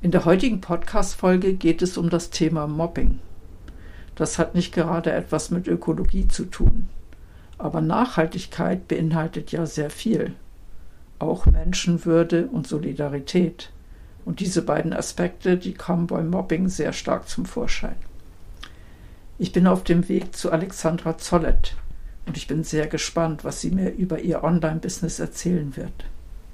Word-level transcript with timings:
In 0.00 0.12
der 0.12 0.24
heutigen 0.24 0.60
Podcast-Folge 0.60 1.54
geht 1.54 1.82
es 1.82 1.98
um 1.98 2.08
das 2.08 2.30
Thema 2.30 2.68
Mobbing. 2.68 3.18
Das 4.14 4.38
hat 4.38 4.54
nicht 4.54 4.72
gerade 4.72 5.10
etwas 5.10 5.50
mit 5.50 5.66
Ökologie 5.66 6.28
zu 6.28 6.44
tun. 6.44 6.88
Aber 7.58 7.80
Nachhaltigkeit 7.80 8.86
beinhaltet 8.86 9.50
ja 9.50 9.66
sehr 9.66 9.90
viel. 9.90 10.34
Auch 11.18 11.46
Menschenwürde 11.46 12.46
und 12.46 12.68
Solidarität. 12.68 13.72
Und 14.24 14.38
diese 14.38 14.62
beiden 14.62 14.92
Aspekte, 14.92 15.56
die 15.56 15.74
kamen 15.74 16.06
beim 16.06 16.30
Mobbing 16.30 16.68
sehr 16.68 16.92
stark 16.92 17.28
zum 17.28 17.44
Vorschein. 17.44 17.96
Ich 19.36 19.50
bin 19.50 19.66
auf 19.66 19.82
dem 19.82 20.08
Weg 20.08 20.36
zu 20.36 20.52
Alexandra 20.52 21.18
Zollet 21.18 21.74
und 22.24 22.36
ich 22.36 22.46
bin 22.46 22.62
sehr 22.62 22.86
gespannt, 22.86 23.42
was 23.42 23.60
sie 23.60 23.72
mir 23.72 23.90
über 23.90 24.20
ihr 24.20 24.44
Online-Business 24.44 25.18
erzählen 25.18 25.76
wird. 25.76 26.04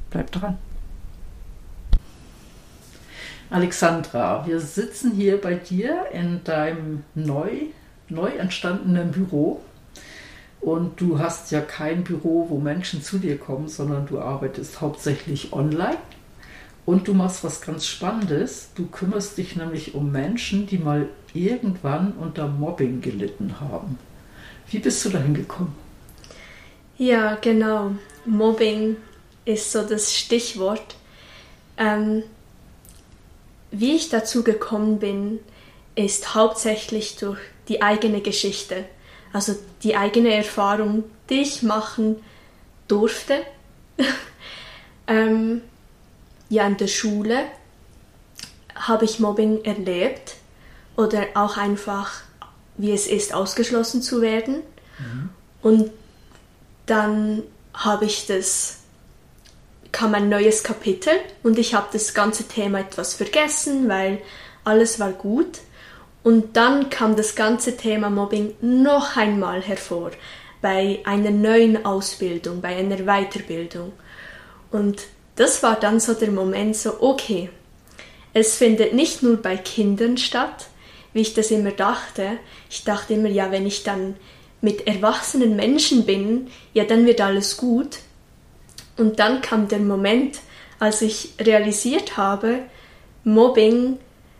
Bleibt 0.08 0.40
dran. 0.40 0.56
Alexandra, 3.50 4.46
wir 4.46 4.60
sitzen 4.60 5.12
hier 5.12 5.40
bei 5.40 5.54
dir 5.54 6.06
in 6.12 6.42
deinem 6.44 7.04
neu, 7.14 7.50
neu 8.08 8.30
entstandenen 8.30 9.10
Büro. 9.10 9.60
Und 10.60 10.98
du 11.00 11.18
hast 11.18 11.50
ja 11.50 11.60
kein 11.60 12.04
Büro, 12.04 12.46
wo 12.48 12.58
Menschen 12.58 13.02
zu 13.02 13.18
dir 13.18 13.38
kommen, 13.38 13.68
sondern 13.68 14.06
du 14.06 14.18
arbeitest 14.18 14.80
hauptsächlich 14.80 15.52
online. 15.52 15.98
Und 16.86 17.06
du 17.06 17.14
machst 17.14 17.44
was 17.44 17.60
ganz 17.60 17.86
Spannendes. 17.86 18.70
Du 18.74 18.86
kümmerst 18.86 19.36
dich 19.36 19.56
nämlich 19.56 19.94
um 19.94 20.10
Menschen, 20.10 20.66
die 20.66 20.78
mal 20.78 21.08
irgendwann 21.34 22.12
unter 22.12 22.48
Mobbing 22.48 23.00
gelitten 23.00 23.60
haben. 23.60 23.98
Wie 24.70 24.78
bist 24.78 25.04
du 25.04 25.10
dahin 25.10 25.34
gekommen? 25.34 25.74
Ja, 26.96 27.36
genau. 27.36 27.92
Mobbing 28.24 28.96
ist 29.44 29.70
so 29.72 29.82
das 29.82 30.14
Stichwort. 30.14 30.96
Ähm, 31.76 32.22
wie 33.74 33.96
ich 33.96 34.08
dazu 34.08 34.44
gekommen 34.44 34.98
bin, 34.98 35.40
ist 35.96 36.34
hauptsächlich 36.34 37.16
durch 37.16 37.38
die 37.68 37.82
eigene 37.82 38.20
Geschichte, 38.20 38.84
also 39.32 39.54
die 39.82 39.96
eigene 39.96 40.32
Erfahrung, 40.32 41.04
die 41.28 41.42
ich 41.42 41.62
machen 41.62 42.16
durfte. 42.88 43.42
ähm, 45.06 45.62
ja, 46.48 46.66
in 46.66 46.76
der 46.76 46.86
Schule 46.86 47.44
habe 48.74 49.04
ich 49.04 49.18
Mobbing 49.18 49.64
erlebt 49.64 50.36
oder 50.96 51.26
auch 51.34 51.56
einfach, 51.56 52.22
wie 52.76 52.92
es 52.92 53.06
ist, 53.06 53.34
ausgeschlossen 53.34 54.02
zu 54.02 54.20
werden. 54.20 54.62
Mhm. 54.98 55.30
Und 55.62 55.90
dann 56.86 57.42
habe 57.72 58.04
ich 58.04 58.26
das 58.26 58.83
kam 59.94 60.12
ein 60.14 60.28
neues 60.28 60.64
Kapitel 60.64 61.12
und 61.44 61.56
ich 61.56 61.72
habe 61.72 61.86
das 61.92 62.14
ganze 62.14 62.48
Thema 62.48 62.80
etwas 62.80 63.14
vergessen, 63.14 63.88
weil 63.88 64.20
alles 64.64 64.98
war 64.98 65.12
gut. 65.12 65.60
Und 66.24 66.56
dann 66.56 66.90
kam 66.90 67.14
das 67.14 67.36
ganze 67.36 67.76
Thema 67.76 68.10
Mobbing 68.10 68.56
noch 68.60 69.16
einmal 69.16 69.62
hervor 69.62 70.10
bei 70.60 70.98
einer 71.04 71.30
neuen 71.30 71.86
Ausbildung, 71.86 72.60
bei 72.60 72.74
einer 72.74 73.04
Weiterbildung. 73.04 73.92
Und 74.72 75.02
das 75.36 75.62
war 75.62 75.78
dann 75.78 76.00
so 76.00 76.12
der 76.14 76.32
Moment, 76.32 76.76
so 76.76 77.00
okay, 77.00 77.50
es 78.32 78.56
findet 78.56 78.94
nicht 78.94 79.22
nur 79.22 79.36
bei 79.36 79.56
Kindern 79.56 80.18
statt, 80.18 80.66
wie 81.12 81.20
ich 81.20 81.34
das 81.34 81.52
immer 81.52 81.70
dachte. 81.70 82.38
Ich 82.68 82.82
dachte 82.82 83.14
immer, 83.14 83.28
ja, 83.28 83.52
wenn 83.52 83.64
ich 83.64 83.84
dann 83.84 84.16
mit 84.60 84.88
erwachsenen 84.88 85.54
Menschen 85.54 86.04
bin, 86.04 86.48
ja, 86.72 86.82
dann 86.82 87.06
wird 87.06 87.20
alles 87.20 87.56
gut. 87.56 87.98
Und 88.96 89.18
dann 89.18 89.40
kam 89.42 89.68
der 89.68 89.80
Moment, 89.80 90.40
als 90.78 91.02
ich 91.02 91.34
realisiert 91.40 92.16
habe, 92.16 92.60
Mobbing 93.24 93.98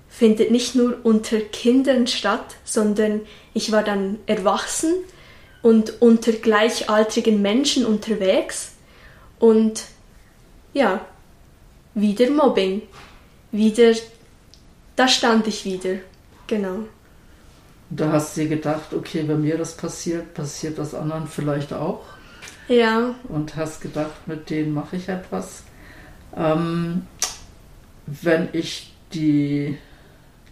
findet 0.09 0.51
nicht 0.51 0.75
nur 0.75 0.99
unter 1.03 1.41
Kindern 1.41 2.07
statt, 2.07 2.57
sondern 2.65 3.23
ich 3.53 3.73
war 3.73 3.83
dann 3.83 4.19
erwachsen 4.27 4.95
und 5.63 6.01
unter 6.03 6.33
gleichaltrigen 6.33 7.43
Menschen 7.43 7.85
unterwegs 7.85 8.73
und 9.39 9.85
ja, 10.73 11.01
wieder 11.95 12.31
Mobbing. 12.31 12.83
Wieder, 13.51 13.95
da 14.97 15.09
stand 15.09 15.47
ich 15.47 15.65
wieder. 15.65 15.97
Genau. 16.47 16.81
Da 17.91 18.13
hast 18.13 18.37
du 18.37 18.43
dir 18.43 18.49
gedacht, 18.49 18.93
okay, 18.93 19.25
wenn 19.27 19.41
mir 19.41 19.57
das 19.57 19.77
passiert, 19.77 20.35
passiert 20.35 20.79
das 20.79 20.95
anderen 20.95 21.27
vielleicht 21.27 21.73
auch? 21.73 22.03
Ja. 22.69 23.15
Und 23.29 23.57
hast 23.57 23.81
gedacht, 23.81 24.27
mit 24.27 24.51
denen 24.51 24.73
mache 24.73 24.97
ich 24.97 25.09
etwas. 25.09 25.65
Ähm, 26.37 27.07
wenn 28.07 28.49
ich 28.53 28.93
die, 29.13 29.79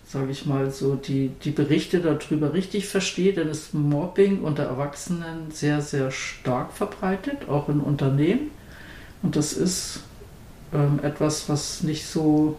sage 0.06 0.30
ich 0.30 0.46
mal 0.46 0.70
so, 0.70 0.94
die, 0.94 1.28
die 1.42 1.50
Berichte 1.50 2.00
darüber 2.00 2.52
richtig 2.52 2.86
verstehe, 2.88 3.32
dann 3.32 3.48
ist 3.48 3.74
Mobbing 3.74 4.42
unter 4.42 4.64
Erwachsenen 4.64 5.50
sehr, 5.50 5.80
sehr 5.80 6.10
stark 6.10 6.72
verbreitet, 6.72 7.48
auch 7.48 7.68
in 7.68 7.80
Unternehmen. 7.80 8.50
Und 9.22 9.36
das 9.36 9.52
ist 9.52 10.00
ähm, 10.72 11.00
etwas, 11.02 11.48
was 11.48 11.82
nicht 11.82 12.06
so 12.06 12.58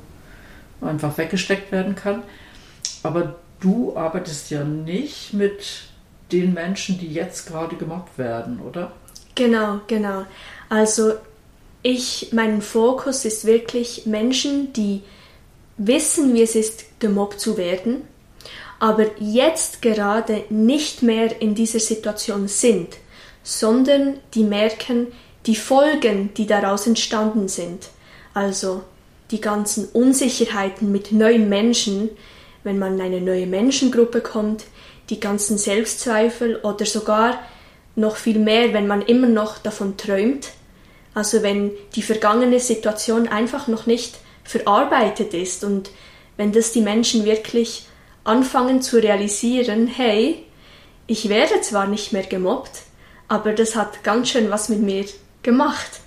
einfach 0.82 1.18
weggesteckt 1.18 1.72
werden 1.72 1.96
kann. 1.96 2.24
Aber 3.04 3.36
du 3.60 3.96
arbeitest 3.96 4.50
ja 4.50 4.64
nicht 4.64 5.34
mit 5.34 5.84
den 6.32 6.54
Menschen, 6.54 7.00
die 7.00 7.14
jetzt 7.14 7.48
gerade 7.48 7.76
gemobbt 7.76 8.18
werden, 8.18 8.60
oder? 8.60 8.92
Genau, 9.36 9.82
genau. 9.88 10.26
Also 10.70 11.14
ich, 11.82 12.30
mein 12.32 12.62
Fokus 12.62 13.26
ist 13.26 13.46
wirklich 13.46 14.06
Menschen, 14.06 14.74
die 14.74 15.02
wissen, 15.78 16.34
wie 16.34 16.44
es 16.44 16.56
ist, 16.56 17.00
gemobbt 17.00 17.40
zu 17.40 17.58
werden, 17.58 18.02
aber 18.80 19.06
jetzt 19.20 19.82
gerade 19.82 20.44
nicht 20.50 21.04
mehr 21.04 21.42
in 21.42 21.56
dieser 21.56 21.80
Situation 21.80 22.48
sind, 22.48 22.98
sondern 23.44 24.20
die 24.34 24.44
merken 24.44 25.08
die 25.46 25.56
Folgen, 25.56 26.34
die 26.36 26.48
daraus 26.48 26.88
entstanden 26.88 27.48
sind. 27.48 27.90
Also 28.34 28.84
die 29.32 29.42
ganzen 29.42 29.86
Unsicherheiten 29.90 30.92
mit 30.92 31.12
neuen 31.12 31.50
Menschen, 31.50 32.10
wenn 32.64 32.80
man 32.80 32.96
in 32.96 33.02
eine 33.02 33.22
neue 33.22 33.48
Menschengruppe 33.48 34.22
kommt, 34.22 34.66
die 35.10 35.20
ganzen 35.20 35.58
Selbstzweifel 35.58 36.58
oder 36.58 36.86
sogar 36.86 37.40
noch 37.96 38.16
viel 38.16 38.40
mehr, 38.40 38.74
wenn 38.74 38.88
man 38.88 39.02
immer 39.02 39.28
noch 39.28 39.58
davon 39.58 39.98
träumt. 39.98 40.50
Also 41.14 41.44
wenn 41.44 41.72
die 41.96 42.02
vergangene 42.02 42.60
Situation 42.60 43.28
einfach 43.28 43.68
noch 43.68 43.86
nicht 43.86 44.18
verarbeitet 44.44 45.34
ist 45.34 45.64
und 45.64 45.92
wenn 46.38 46.52
das 46.52 46.72
die 46.72 46.82
Menschen 46.82 47.26
wirklich 47.26 47.86
anfangen 48.24 48.82
zu 48.82 48.98
realisieren, 48.98 49.88
hey, 49.88 50.44
ich 51.06 51.30
werde 51.30 51.62
zwar 51.62 51.88
nicht 51.88 52.14
mehr 52.14 52.24
gemobbt, 52.24 52.84
aber 53.28 53.54
das 53.54 53.76
hat 53.76 54.04
ganz 54.04 54.30
schön 54.30 54.50
was 54.50 54.70
mit 54.70 54.82
mir 54.82 55.06
gemacht. 55.44 56.00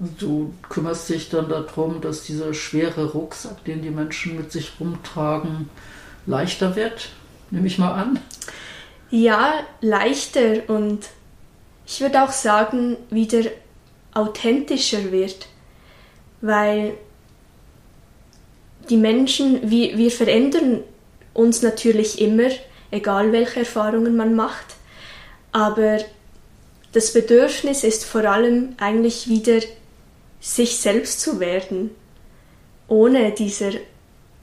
Du 0.00 0.52
kümmerst 0.68 1.08
dich 1.08 1.28
dann 1.28 1.48
darum, 1.48 2.00
dass 2.00 2.22
dieser 2.22 2.54
schwere 2.54 3.12
Rucksack, 3.12 3.64
den 3.64 3.82
die 3.82 3.90
Menschen 3.90 4.36
mit 4.36 4.52
sich 4.52 4.72
rumtragen, 4.80 5.68
leichter 6.26 6.76
wird, 6.76 7.10
nehme 7.50 7.66
ich 7.66 7.78
mal 7.78 7.92
an 7.92 8.20
ja, 9.10 9.66
leichter 9.80 10.68
und 10.68 11.06
ich 11.86 12.00
würde 12.00 12.22
auch 12.22 12.32
sagen, 12.32 12.96
wieder 13.10 13.42
authentischer 14.12 15.10
wird, 15.10 15.48
weil 16.40 16.94
die 18.90 18.96
Menschen, 18.96 19.70
wir, 19.70 19.96
wir 19.96 20.10
verändern 20.10 20.82
uns 21.34 21.62
natürlich 21.62 22.20
immer, 22.20 22.50
egal 22.90 23.32
welche 23.32 23.60
Erfahrungen 23.60 24.16
man 24.16 24.34
macht, 24.34 24.76
aber 25.52 25.98
das 26.92 27.12
Bedürfnis 27.12 27.84
ist 27.84 28.04
vor 28.04 28.24
allem 28.24 28.74
eigentlich 28.78 29.28
wieder 29.28 29.60
sich 30.40 30.78
selbst 30.78 31.20
zu 31.20 31.40
werden, 31.40 31.90
ohne 32.86 33.32
dieser 33.32 33.72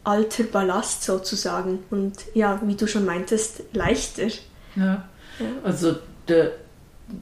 alter 0.03 0.44
Ballast 0.44 1.03
sozusagen 1.03 1.83
und 1.89 2.13
ja, 2.33 2.62
wie 2.63 2.75
du 2.75 2.88
schon 2.88 3.06
meintest, 3.06 3.63
leichter. 3.73 4.27
Ja. 4.75 5.06
Ja. 5.39 5.45
Also 5.63 5.95
der, 6.27 6.51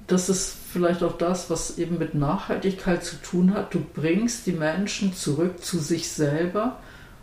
das 0.08 0.30
ist 0.30 0.56
vielleicht 0.72 1.04
auch 1.04 1.18
das, 1.18 1.50
was 1.50 1.78
eben 1.78 1.98
mit 1.98 2.16
Nachhaltigkeit 2.16 3.04
zu 3.04 3.18
tun 3.18 3.54
hat. 3.54 3.74
Du 3.74 3.80
bringst 3.80 4.48
die 4.48 4.54
Menschen 4.54 5.14
zurück 5.14 5.64
zu 5.64 5.80
sich 5.80 6.10
selber, 6.10 6.78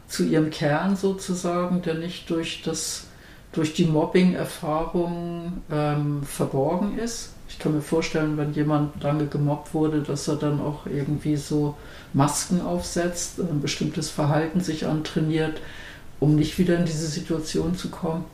zu 0.09 0.25
ihrem 0.25 0.51
Kern 0.51 0.97
sozusagen, 0.97 1.83
der 1.83 1.95
nicht 1.95 2.29
durch, 2.31 2.63
das, 2.65 3.05
durch 3.53 3.75
die 3.75 3.85
Mobbing-Erfahrung 3.85 5.63
ähm, 5.71 6.23
verborgen 6.25 6.99
ist. 6.99 7.31
Ich 7.49 7.59
kann 7.59 7.75
mir 7.75 7.83
vorstellen, 7.83 8.37
wenn 8.37 8.53
jemand 8.53 9.03
lange 9.03 9.27
gemobbt 9.27 9.75
wurde, 9.75 10.03
dass 10.03 10.29
er 10.29 10.37
dann 10.37 10.61
auch 10.61 10.87
irgendwie 10.87 11.37
so 11.37 11.77
Masken 12.13 12.61
aufsetzt, 12.61 13.41
ein 13.41 13.61
bestimmtes 13.61 14.11
Verhalten 14.11 14.61
sich 14.61 14.87
antrainiert, 14.87 15.61
um 16.21 16.37
nicht 16.37 16.59
wieder 16.59 16.79
in 16.79 16.85
diese 16.85 17.07
Situation 17.07 17.75
zu 17.77 17.89
kommen. 17.89 18.25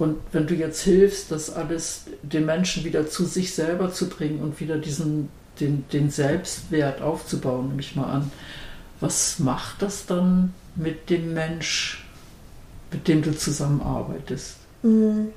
Und 0.00 0.18
wenn 0.32 0.46
du 0.46 0.54
jetzt 0.54 0.80
hilfst, 0.80 1.30
das 1.30 1.50
alles 1.50 2.04
den 2.22 2.46
Menschen 2.46 2.84
wieder 2.84 3.06
zu 3.06 3.26
sich 3.26 3.54
selber 3.54 3.92
zu 3.92 4.08
bringen 4.08 4.40
und 4.40 4.58
wieder 4.58 4.78
diesen, 4.78 5.28
den, 5.60 5.84
den 5.92 6.10
Selbstwert 6.10 7.02
aufzubauen, 7.02 7.68
nehme 7.68 7.82
ich 7.82 7.96
mal 7.96 8.10
an, 8.10 8.32
was 9.00 9.38
macht 9.38 9.82
das 9.82 10.06
dann 10.06 10.54
mit 10.74 11.10
dem 11.10 11.34
Mensch, 11.34 12.06
mit 12.90 13.08
dem 13.08 13.20
du 13.20 13.36
zusammenarbeitest? 13.36 14.56
Mhm. 14.82 15.32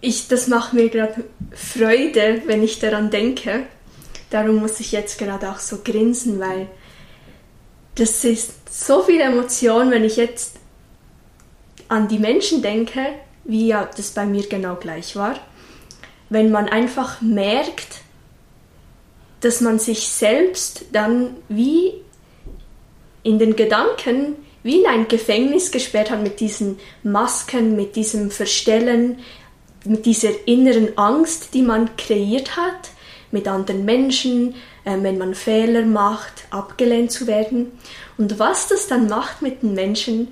Ich, 0.00 0.26
das 0.28 0.46
macht 0.46 0.72
mir 0.72 0.88
gerade 0.88 1.24
Freude, 1.54 2.42
wenn 2.46 2.62
ich 2.62 2.78
daran 2.78 3.10
denke. 3.10 3.64
Darum 4.30 4.56
muss 4.56 4.80
ich 4.80 4.90
jetzt 4.90 5.18
gerade 5.18 5.50
auch 5.50 5.58
so 5.58 5.80
grinsen, 5.84 6.40
weil 6.40 6.66
das 7.96 8.24
ist 8.24 8.54
so 8.70 9.02
viel 9.02 9.20
Emotion, 9.20 9.90
wenn 9.90 10.02
ich 10.02 10.16
jetzt 10.16 10.61
an 11.88 12.08
die 12.08 12.18
Menschen 12.18 12.62
denke, 12.62 13.00
wie 13.44 13.68
ja 13.68 13.88
das 13.96 14.10
bei 14.10 14.24
mir 14.24 14.46
genau 14.48 14.76
gleich 14.76 15.16
war. 15.16 15.38
Wenn 16.30 16.50
man 16.50 16.68
einfach 16.68 17.20
merkt, 17.20 18.02
dass 19.40 19.60
man 19.60 19.78
sich 19.78 20.08
selbst 20.08 20.84
dann 20.92 21.36
wie 21.48 21.92
in 23.22 23.38
den 23.38 23.56
Gedanken 23.56 24.36
wie 24.62 24.80
in 24.80 24.86
ein 24.86 25.08
Gefängnis 25.08 25.70
gesperrt 25.70 26.10
hat 26.10 26.22
mit 26.22 26.40
diesen 26.40 26.78
Masken, 27.02 27.76
mit 27.76 27.96
diesem 27.96 28.30
Verstellen, 28.30 29.18
mit 29.84 30.06
dieser 30.06 30.30
inneren 30.46 30.96
Angst, 30.96 31.54
die 31.54 31.62
man 31.62 31.96
kreiert 31.96 32.56
hat, 32.56 32.90
mit 33.32 33.48
anderen 33.48 33.84
Menschen, 33.84 34.54
äh, 34.84 34.96
wenn 35.00 35.18
man 35.18 35.34
Fehler 35.34 35.82
macht, 35.82 36.44
abgelehnt 36.50 37.10
zu 37.10 37.26
werden. 37.26 37.72
Und 38.18 38.38
was 38.38 38.68
das 38.68 38.86
dann 38.86 39.08
macht 39.08 39.42
mit 39.42 39.62
den 39.62 39.74
Menschen, 39.74 40.28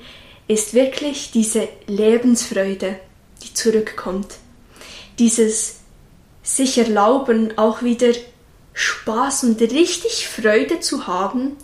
ist 0.51 0.75
wirklich 0.75 1.31
diese 1.31 1.69
Lebensfreude, 1.87 2.99
die 3.41 3.55
zurückkommt. 3.55 4.35
Dieses 5.21 5.77
sich 6.43 6.77
erlauben, 6.77 7.57
auch 7.57 7.83
wieder 7.83 8.13
Spaß 8.73 9.45
und 9.45 9.61
richtig 9.61 10.27
Freude 10.27 10.81
zu 10.81 11.07
haben, 11.07 11.57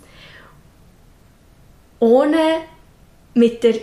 ohne 1.98 2.58
mit 3.34 3.64
der, 3.64 3.74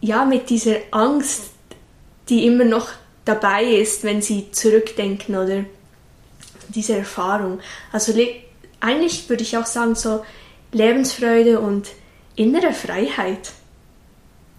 ja, 0.00 0.24
mit 0.24 0.48
dieser 0.48 0.76
Angst, 0.92 1.50
die 2.28 2.46
immer 2.46 2.64
noch 2.64 2.90
dabei 3.24 3.64
ist, 3.64 4.04
wenn 4.04 4.22
sie 4.22 4.52
zurückdenken 4.52 5.34
oder 5.34 5.64
diese 6.68 6.96
Erfahrung. 6.96 7.58
Also 7.90 8.14
eigentlich 8.78 9.28
würde 9.28 9.42
ich 9.42 9.56
auch 9.56 9.66
sagen, 9.66 9.96
so 9.96 10.24
Lebensfreude 10.70 11.58
und 11.58 11.88
innere 12.36 12.72
Freiheit. 12.72 13.50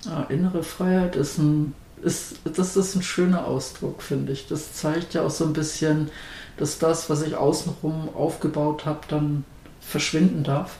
Ja, 0.05 0.23
innere 0.23 0.63
Freiheit 0.63 1.15
ist 1.15 1.37
ein, 1.37 1.73
ist, 2.01 2.39
das 2.43 2.77
ist 2.77 2.95
ein 2.95 3.03
schöner 3.03 3.45
Ausdruck, 3.45 4.01
finde 4.01 4.31
ich. 4.31 4.47
Das 4.47 4.73
zeigt 4.73 5.13
ja 5.13 5.23
auch 5.23 5.29
so 5.29 5.45
ein 5.45 5.53
bisschen, 5.53 6.09
dass 6.57 6.79
das, 6.79 7.09
was 7.09 7.21
ich 7.21 7.35
außenrum 7.35 8.09
aufgebaut 8.15 8.85
habe, 8.85 9.01
dann 9.07 9.43
verschwinden 9.81 10.43
darf. 10.43 10.77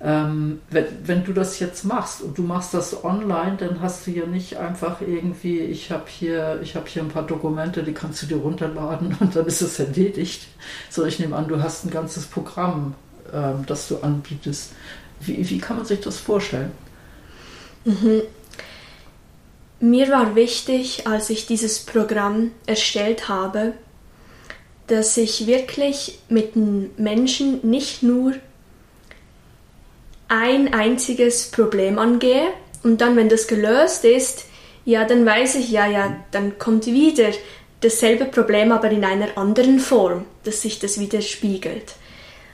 Ähm, 0.00 0.60
wenn, 0.70 0.84
wenn 1.04 1.24
du 1.24 1.32
das 1.32 1.58
jetzt 1.60 1.84
machst 1.84 2.20
und 2.20 2.36
du 2.36 2.42
machst 2.42 2.74
das 2.74 3.04
online, 3.04 3.56
dann 3.56 3.80
hast 3.80 4.06
du 4.06 4.10
ja 4.10 4.26
nicht 4.26 4.58
einfach 4.58 5.00
irgendwie, 5.00 5.60
ich 5.60 5.90
habe 5.90 6.04
hier, 6.06 6.60
habe 6.74 6.86
hier 6.86 7.02
ein 7.02 7.08
paar 7.08 7.26
Dokumente, 7.26 7.82
die 7.82 7.94
kannst 7.94 8.22
du 8.22 8.26
dir 8.26 8.36
runterladen 8.36 9.16
und 9.20 9.34
dann 9.34 9.46
ist 9.46 9.62
es 9.62 9.78
erledigt. 9.78 10.46
So, 10.90 11.04
ich 11.06 11.18
nehme 11.18 11.36
an, 11.36 11.48
du 11.48 11.62
hast 11.62 11.84
ein 11.84 11.90
ganzes 11.90 12.26
Programm, 12.26 12.94
ähm, 13.32 13.64
das 13.66 13.88
du 13.88 13.98
anbietest. 13.98 14.72
Wie, 15.20 15.48
wie 15.48 15.58
kann 15.58 15.78
man 15.78 15.86
sich 15.86 16.00
das 16.00 16.18
vorstellen? 16.18 16.72
Mhm. 17.84 18.22
Mir 19.80 20.08
war 20.08 20.34
wichtig, 20.34 21.06
als 21.06 21.30
ich 21.30 21.46
dieses 21.46 21.80
Programm 21.80 22.52
erstellt 22.66 23.28
habe, 23.28 23.74
dass 24.86 25.16
ich 25.16 25.46
wirklich 25.46 26.18
mit 26.28 26.54
den 26.54 26.90
Menschen 26.96 27.60
nicht 27.68 28.02
nur 28.02 28.34
ein 30.28 30.72
einziges 30.72 31.50
Problem 31.50 31.98
angehe 31.98 32.48
und 32.82 33.00
dann, 33.00 33.16
wenn 33.16 33.28
das 33.28 33.46
gelöst 33.46 34.04
ist, 34.04 34.46
ja, 34.84 35.04
dann 35.04 35.24
weiß 35.24 35.56
ich, 35.56 35.70
ja, 35.70 35.86
ja, 35.86 36.16
dann 36.30 36.58
kommt 36.58 36.86
wieder 36.86 37.30
dasselbe 37.80 38.26
Problem, 38.26 38.72
aber 38.72 38.90
in 38.90 39.04
einer 39.04 39.36
anderen 39.36 39.78
Form, 39.78 40.24
dass 40.44 40.62
sich 40.62 40.78
das 40.78 40.98
widerspiegelt. 40.98 41.94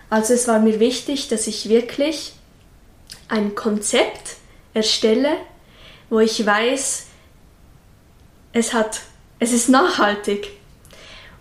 Also 0.08 0.34
es 0.34 0.48
war 0.48 0.58
mir 0.60 0.80
wichtig, 0.80 1.28
dass 1.28 1.46
ich 1.46 1.68
wirklich 1.68 2.32
ein 3.28 3.54
Konzept 3.54 4.36
erstelle, 4.74 5.36
wo 6.08 6.20
ich 6.20 6.44
weiß, 6.44 7.06
es 8.52 8.72
hat, 8.72 9.00
es 9.38 9.52
ist 9.52 9.68
nachhaltig. 9.68 10.50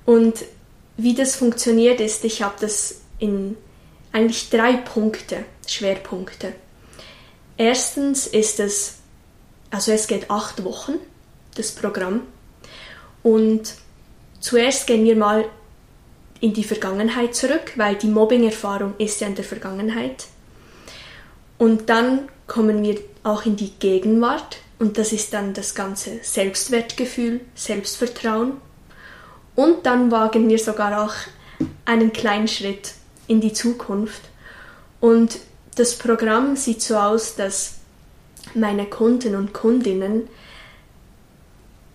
Und 0.05 0.43
wie 0.97 1.13
das 1.13 1.35
funktioniert 1.35 1.99
ist, 1.99 2.23
ich 2.25 2.41
habe 2.41 2.55
das 2.59 3.01
in 3.19 3.57
eigentlich 4.11 4.49
drei 4.49 4.73
Punkte, 4.73 5.45
Schwerpunkte. 5.67 6.53
Erstens 7.57 8.25
ist 8.25 8.59
es, 8.59 8.97
also 9.69 9.91
es 9.91 10.07
geht 10.07 10.31
acht 10.31 10.63
Wochen, 10.63 10.93
das 11.55 11.71
Programm. 11.71 12.21
Und 13.21 13.73
zuerst 14.39 14.87
gehen 14.87 15.03
wir 15.03 15.15
mal 15.15 15.45
in 16.39 16.53
die 16.53 16.63
Vergangenheit 16.63 17.35
zurück, 17.35 17.73
weil 17.75 17.95
die 17.95 18.07
Mobbing-Erfahrung 18.07 18.93
ist 18.97 19.19
ja 19.19 19.27
in 19.27 19.35
der 19.35 19.43
Vergangenheit. 19.43 20.25
Und 21.57 21.89
dann 21.89 22.29
kommen 22.49 22.83
wir 22.83 22.97
auch 23.23 23.45
in 23.45 23.55
die 23.55 23.71
Gegenwart 23.79 24.57
und 24.79 24.97
das 24.97 25.13
ist 25.13 25.33
dann 25.33 25.53
das 25.53 25.75
ganze 25.75 26.19
Selbstwertgefühl, 26.21 27.41
Selbstvertrauen. 27.55 28.53
Und 29.55 29.85
dann 29.85 30.11
wagen 30.11 30.49
wir 30.49 30.59
sogar 30.59 31.03
auch 31.03 31.13
einen 31.85 32.11
kleinen 32.11 32.47
Schritt 32.47 32.93
in 33.27 33.39
die 33.39 33.53
Zukunft. 33.53 34.21
Und 34.99 35.39
das 35.75 35.97
Programm 35.97 36.55
sieht 36.55 36.81
so 36.81 36.97
aus, 36.97 37.35
dass 37.35 37.75
meine 38.53 38.85
Kunden 38.85 39.35
und 39.35 39.53
Kundinnen 39.53 40.27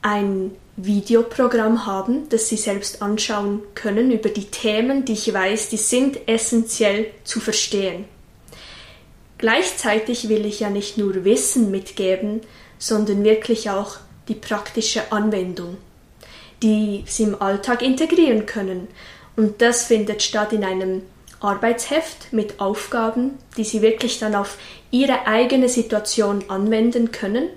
ein 0.03 0.51
Videoprogramm 0.77 1.87
haben, 1.87 2.29
das 2.29 2.49
sie 2.49 2.57
selbst 2.57 3.01
anschauen 3.01 3.63
können 3.75 4.11
über 4.11 4.29
die 4.29 4.51
Themen, 4.51 5.05
die 5.05 5.13
ich 5.13 5.33
weiß, 5.33 5.71
die 5.71 5.77
sind 5.79 6.29
essentiell 6.29 7.07
zu 7.25 7.41
verstehen. 7.41 8.05
Gleichzeitig 9.45 10.31
will 10.31 10.47
ich 10.47 10.61
ja 10.61 10.71
nicht 10.71 10.97
nur 10.97 11.27
Wissen 11.27 11.71
mitgeben, 11.71 12.41
sondern 12.79 13.25
wirklich 13.25 13.69
auch 13.69 13.97
die 14.27 14.35
praktische 14.35 15.13
Anwendung, 15.13 15.77
die 16.63 17.05
sie 17.07 17.25
im 17.25 17.43
Alltag 17.43 17.83
integrieren 17.83 18.47
können. 18.47 18.89
Und 19.37 19.61
das 19.61 19.85
findet 19.85 20.23
statt 20.23 20.55
in 20.55 20.65
einem 20.65 21.03
Arbeitsheft 21.41 22.33
mit 22.33 22.59
Aufgaben, 22.59 23.33
die 23.59 23.65
Sie 23.65 23.83
wirklich 23.83 24.19
dann 24.19 24.35
auf 24.35 24.57
Ihre 24.91 25.27
eigene 25.27 25.69
Situation 25.69 26.45
anwenden 26.49 27.13
können. 27.13 27.51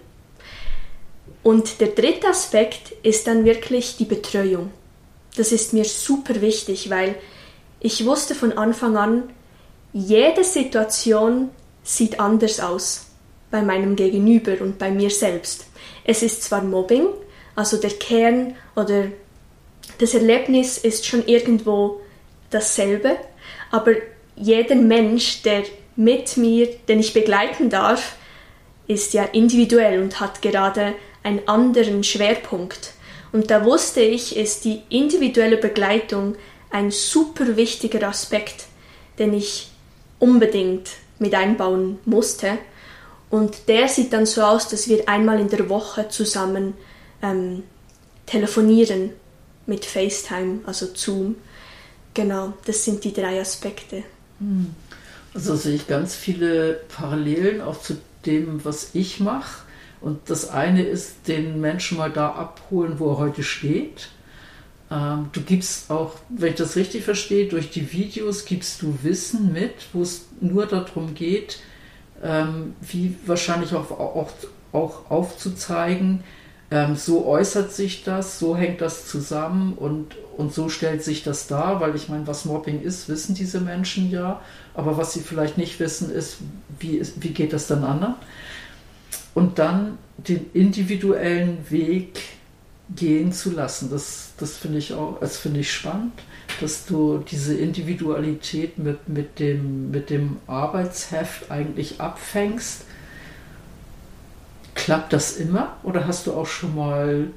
Und 1.41 1.79
der 1.79 1.88
dritte 1.88 2.27
Aspekt 2.27 2.91
ist 3.03 3.27
dann 3.27 3.46
wirklich 3.46 3.96
die 3.96 4.03
Betreuung. 4.03 4.72
Das 5.38 5.53
ist 5.53 5.72
mir 5.72 5.86
super 5.86 6.41
wichtig, 6.41 6.89
weil 6.89 7.15
ich 7.79 8.06
wusste 8.06 8.36
von 8.36 8.51
Anfang 8.58 8.98
an, 8.98 9.29
jede 9.94 10.44
Situation 10.44 11.50
sieht 11.88 12.20
anders 12.20 12.60
aus 12.60 13.06
bei 13.50 13.62
meinem 13.62 13.96
Gegenüber 13.96 14.60
und 14.60 14.77
bei 14.77 14.91
mir 14.91 15.10
selbst. 15.10 15.67
Es 16.03 16.22
ist 16.22 16.44
zwar 16.44 16.62
Mobbing, 16.62 17.08
also 17.56 17.77
der 17.77 17.91
Kern 17.91 18.56
oder 18.75 19.06
das 19.98 20.13
Erlebnis 20.13 20.77
ist 20.77 21.06
schon 21.06 21.25
irgendwo 21.25 22.01
dasselbe, 22.50 23.17
aber 23.72 23.94
jeder 24.36 24.75
Mensch, 24.75 25.41
der 25.44 25.63
mit 25.96 26.36
mir, 26.36 26.67
den 26.88 27.00
ich 27.00 27.13
begleiten 27.13 27.70
darf, 27.70 28.17
ist 28.88 29.13
ja 29.13 29.24
individuell 29.24 30.01
und 30.01 30.20
hat 30.20 30.41
gerade 30.41 30.94
einen 31.24 31.48
anderen 31.48 32.03
Schwerpunkt. 32.03 32.94
Und 33.32 33.50
da 33.50 33.65
wusste 33.65 34.01
ich, 34.01 34.36
ist 34.36 34.65
die 34.65 34.82
individuelle 34.89 35.58
Begleitung 35.58 36.36
ein 36.70 36.91
super 36.91 37.56
wichtiger 37.56 38.08
Aspekt, 38.08 38.65
den 39.20 39.34
ich 39.34 39.70
unbedingt 40.20 40.89
mit 41.19 41.33
einbauen 41.33 42.00
musste. 42.05 42.57
Und 43.29 43.67
der 43.67 43.88
sieht 43.88 44.13
dann 44.13 44.25
so 44.25 44.41
aus, 44.41 44.69
dass 44.69 44.88
wir 44.88 45.07
einmal 45.09 45.39
in 45.39 45.50
der 45.50 45.69
Woche 45.69 46.07
zusammen 46.09 46.74
ähm, 47.21 47.63
telefonieren 48.25 49.12
mit 49.65 49.86
FaceTime, 49.86 50.59
also 50.65 50.88
Zoom. 50.93 51.36
Genau, 52.13 52.53
das 52.65 52.86
sind 52.86 53.03
die 53.03 53.13
drei 53.13 53.39
Aspekte. 53.39 54.03
Hm. 54.39 54.74
Also 55.33 55.55
sehe 55.55 55.75
ich 55.75 55.88
ganz 55.88 56.15
viele 56.15 56.81
Parallelen 56.89 57.62
auch 57.62 57.79
zu 57.79 57.97
dem, 58.25 58.63
was 58.65 58.91
ich 58.93 59.19
mache. 59.19 59.63
Und 60.01 60.29
das 60.29 60.50
eine 60.50 60.83
ist, 60.83 61.27
den 61.27 61.59
Menschen 61.59 61.97
mal 61.97 62.12
da 62.12 62.29
abholen, 62.29 63.00
wo 63.00 63.12
er 63.12 63.17
heute 63.17 63.43
steht. 63.43 64.09
Ähm, 64.89 65.29
du 65.34 65.41
gibst 65.41 65.91
auch, 65.91 66.15
wenn 66.29 66.50
ich 66.50 66.56
das 66.56 66.75
richtig 66.75 67.03
verstehe, 67.03 67.48
durch 67.48 67.70
die 67.70 67.91
Videos 67.91 68.46
gibst 68.46 68.82
du 68.82 68.98
Wissen 69.03 69.51
mit, 69.51 69.74
wo 69.94 70.01
es 70.01 70.25
nur 70.39 70.65
darum 70.65 71.13
geht, 71.13 71.60
ähm, 72.24 72.75
wie 72.82 73.15
wahrscheinlich 73.25 73.74
auch, 73.74 73.91
auch, 73.91 74.32
auch 74.72 75.12
aufzuzeigen, 75.12 76.24
ähm, 76.70 76.96
so 76.96 77.25
äußert 77.25 77.72
sich 77.72 78.03
das, 78.03 78.39
so 78.39 78.56
hängt 78.56 78.82
das 78.82 79.08
zusammen 79.08 79.74
und, 79.74 80.15
und 80.36 80.53
so 80.53 80.67
stellt 80.67 81.03
sich 81.03 81.24
das 81.24 81.48
dar, 81.48 81.79
weil 81.79 81.96
ich 81.96 82.10
meine, 82.10 82.27
was 82.27 82.46
Mobbing 82.46 82.82
ist, 82.82 83.08
wissen 83.08 83.36
diese 83.36 83.62
Menschen 83.62 84.12
ja, 84.12 84.41
aber 84.74 84.98
was 84.98 85.13
sie 85.13 85.22
vielleicht 85.22 85.58
nicht 85.58 85.79
wissen, 85.79 86.12
ist, 86.12 86.38
wie, 86.79 87.01
wie 87.17 87.29
geht 87.29 87.53
das 87.53 87.67
dann 87.67 87.84
an? 87.84 88.15
Und 89.34 89.60
dann 89.60 89.98
den 90.17 90.50
individuellen 90.53 91.70
Weg 91.70 92.20
gehen 92.96 93.32
zu 93.32 93.51
lassen. 93.51 93.89
Das, 93.89 94.29
das 94.38 94.58
finde 94.58 94.77
ich 94.77 94.94
auch, 94.94 95.20
das 95.20 95.38
finde 95.38 95.60
ich 95.60 95.72
spannend, 95.72 96.13
dass 96.62 96.86
du 96.86 97.20
diese 97.20 97.56
Individualität 97.56 98.77
mit, 98.77 99.08
mit, 99.10 99.39
dem, 99.39 99.91
mit 99.91 100.10
dem 100.10 100.38
Arbeitsheft 100.48 101.51
eigentlich 101.51 102.00
abfängst. 102.00 102.84
Klappt 104.75 105.12
das 105.12 105.38
immer 105.38 105.77
oder 105.84 106.08
hast 106.08 106.27
du 106.27 106.34
auch 106.34 106.46
schon 106.46 106.75
mal 106.75 107.27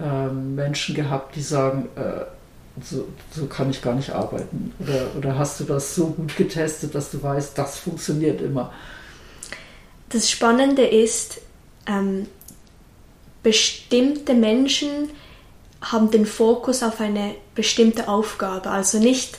ähm, 0.00 0.54
Menschen 0.54 0.94
gehabt, 0.94 1.36
die 1.36 1.42
sagen, 1.42 1.88
äh, 1.96 2.24
so, 2.82 3.08
so, 3.34 3.46
kann 3.46 3.70
ich 3.70 3.80
gar 3.80 3.94
nicht 3.94 4.10
arbeiten? 4.10 4.72
Oder, 4.78 5.06
oder 5.16 5.38
hast 5.38 5.60
du 5.60 5.64
das 5.64 5.94
so 5.94 6.08
gut 6.08 6.36
getestet, 6.36 6.94
dass 6.94 7.10
du 7.10 7.22
weißt, 7.22 7.56
das 7.56 7.78
funktioniert 7.78 8.40
immer? 8.42 8.72
Das 10.10 10.30
Spannende 10.30 10.86
ist, 10.86 11.40
ähm, 11.86 12.26
bestimmte 13.46 14.34
Menschen 14.34 15.12
haben 15.80 16.10
den 16.10 16.26
Fokus 16.26 16.82
auf 16.82 17.00
eine 17.00 17.36
bestimmte 17.54 18.08
Aufgabe. 18.08 18.70
Also 18.70 18.98
nicht 18.98 19.38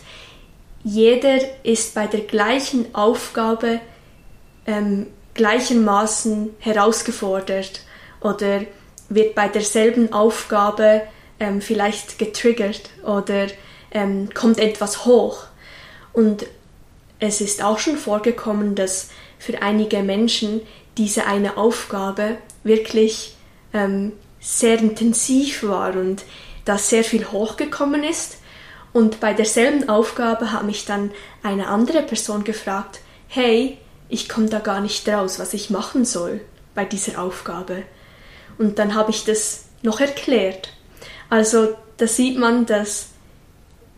jeder 0.81 1.39
ist 1.65 1.93
bei 1.93 2.07
der 2.07 2.21
gleichen 2.21 2.95
Aufgabe 2.95 3.81
ähm, 4.65 5.07
gleichermaßen 5.33 6.51
herausgefordert 6.59 7.81
oder 8.21 8.61
wird 9.09 9.35
bei 9.35 9.49
derselben 9.49 10.13
Aufgabe 10.13 11.01
ähm, 11.41 11.59
vielleicht 11.59 12.17
getriggert 12.17 12.89
oder 13.05 13.47
ähm, 13.91 14.29
kommt 14.33 14.59
etwas 14.59 15.03
hoch. 15.03 15.43
Und 16.13 16.45
es 17.19 17.41
ist 17.41 17.61
auch 17.61 17.77
schon 17.77 17.97
vorgekommen, 17.97 18.73
dass 18.73 19.09
für 19.37 19.61
einige 19.61 20.01
Menschen 20.01 20.61
diese 20.97 21.25
eine 21.25 21.57
Aufgabe 21.57 22.37
wirklich 22.63 23.33
ähm, 23.73 24.13
sehr 24.39 24.79
intensiv 24.79 25.63
war 25.63 25.95
und 25.95 26.23
dass 26.65 26.89
sehr 26.89 27.03
viel 27.03 27.31
hochgekommen 27.31 28.03
ist. 28.03 28.37
Und 28.93 29.19
bei 29.19 29.33
derselben 29.33 29.89
Aufgabe 29.89 30.51
hat 30.51 30.63
mich 30.63 30.85
dann 30.85 31.11
eine 31.43 31.67
andere 31.67 32.01
Person 32.01 32.43
gefragt, 32.43 32.99
hey, 33.27 33.77
ich 34.09 34.29
komme 34.29 34.47
da 34.47 34.59
gar 34.59 34.81
nicht 34.81 35.07
raus, 35.07 35.39
was 35.39 35.53
ich 35.53 35.69
machen 35.69 36.05
soll 36.05 36.41
bei 36.73 36.85
dieser 36.85 37.21
Aufgabe. 37.21 37.83
Und 38.57 38.79
dann 38.79 38.95
habe 38.95 39.11
ich 39.11 39.23
das 39.25 39.65
noch 39.81 39.99
erklärt. 39.99 40.69
Also 41.29 41.75
da 41.97 42.07
sieht 42.07 42.37
man, 42.37 42.65
dass 42.65 43.09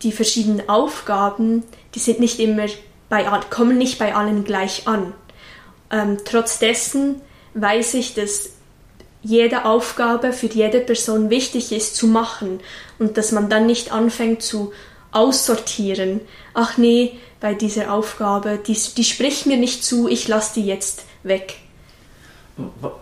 die 0.02 0.12
verschiedenen 0.12 0.68
Aufgaben, 0.70 1.64
die 1.96 2.00
sind 2.00 2.20
nicht 2.20 2.40
immer 2.40 2.68
bei, 3.10 3.24
kommen 3.50 3.78
nicht 3.78 4.00
bei 4.00 4.16
allen 4.16 4.44
gleich 4.44 4.88
an. 4.88 5.14
Ähm, 5.92 6.18
trotz 6.26 6.60
weiß 7.54 7.94
ich, 7.96 8.14
dass 8.14 8.52
jede 9.22 9.66
Aufgabe 9.66 10.32
für 10.34 10.48
jede 10.48 10.80
Person 10.80 11.30
wichtig 11.30 11.72
ist 11.72 11.96
zu 11.96 12.08
machen 12.08 12.60
und 13.00 13.18
dass 13.18 13.32
man 13.32 13.50
dann 13.50 13.66
nicht 13.66 13.92
anfängt 13.92 14.42
zu 14.42 14.72
aussortieren. 15.12 16.22
Ach 16.54 16.78
nee, 16.78 17.18
bei 17.40 17.54
dieser 17.54 17.94
Aufgabe, 17.94 18.60
die, 18.66 18.78
die 18.96 19.04
spricht 19.04 19.46
mir 19.46 19.58
nicht 19.58 19.84
zu, 19.84 20.08
ich 20.08 20.28
lasse 20.28 20.56
die 20.56 20.66
jetzt 20.66 21.04
weg. 21.24 21.58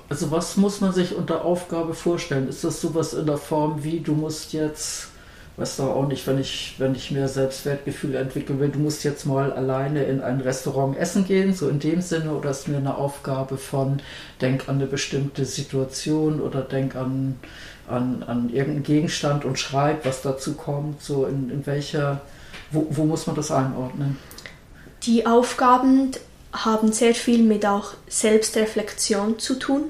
Also 0.10 0.30
was 0.32 0.56
muss 0.58 0.82
man 0.82 0.94
sich 0.94 1.16
unter 1.16 1.44
Aufgabe 1.44 1.94
vorstellen? 1.94 2.48
Ist 2.48 2.64
das 2.64 2.80
sowas 2.80 3.14
in 3.14 3.26
der 3.26 3.38
Form 3.38 3.84
wie, 3.84 4.00
du 4.00 4.14
musst 4.14 4.54
jetzt 4.54 5.10
weiß 5.58 5.78
doch 5.78 5.96
auch 5.96 6.08
nicht, 6.08 6.26
wenn 6.28 6.40
ich, 6.40 6.76
wenn 6.78 6.94
ich 6.94 7.10
mehr 7.10 7.28
Selbstwertgefühl 7.28 8.16
entwickeln 8.16 8.60
will, 8.60 8.70
du 8.70 8.78
musst 8.78 9.04
jetzt 9.04 9.26
mal 9.26 9.52
alleine 9.52 10.04
in 10.04 10.22
ein 10.22 10.40
Restaurant 10.40 10.96
essen 10.96 11.26
gehen, 11.26 11.54
so 11.54 11.68
in 11.68 11.80
dem 11.80 12.02
Sinne, 12.02 12.32
oder 12.32 12.52
ist 12.52 12.68
mir 12.68 12.78
eine 12.78 12.96
Aufgabe 12.96 13.58
von, 13.58 14.00
denk 14.40 14.70
an 14.70 14.76
eine 14.76 14.86
bestimmte 14.86 15.46
Situation 15.46 16.42
oder 16.42 16.62
denk 16.62 16.96
an, 16.96 17.40
an, 17.88 18.24
an 18.28 18.50
irgendeinen 18.50 18.84
Gegenstand 18.84 19.46
und 19.46 19.58
schreib, 19.58 20.06
was 20.06 20.22
dazu 20.22 20.54
kommt, 20.54 21.02
so 21.02 21.26
in, 21.26 21.50
in 21.50 21.66
welcher, 21.66 22.22
wo, 22.72 22.86
wo 22.92 23.06
muss 23.06 23.26
man 23.26 23.36
das 23.36 23.50
einordnen? 23.50 24.18
Die 25.04 25.26
Aufgaben 25.26 26.12
haben 26.54 26.92
sehr 26.92 27.16
viel 27.16 27.42
mit 27.42 27.66
auch 27.66 27.96
Selbstreflexion 28.08 29.40
zu 29.40 29.56
tun, 29.56 29.86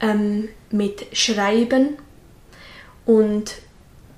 ähm, 0.00 0.48
mit 0.72 1.16
Schreiben 1.16 1.96
und 3.06 3.54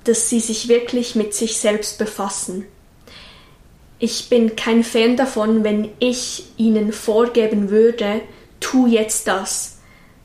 dass 0.03 0.29
sie 0.29 0.39
sich 0.39 0.67
wirklich 0.67 1.15
mit 1.15 1.33
sich 1.33 1.57
selbst 1.57 1.97
befassen. 1.97 2.65
Ich 3.99 4.29
bin 4.29 4.55
kein 4.55 4.83
Fan 4.83 5.15
davon, 5.15 5.63
wenn 5.63 5.89
ich 5.99 6.45
ihnen 6.57 6.91
vorgeben 6.91 7.69
würde, 7.69 8.21
tu 8.59 8.87
jetzt 8.87 9.27
das, 9.27 9.77